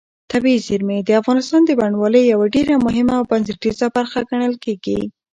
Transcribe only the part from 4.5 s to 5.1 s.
کېږي.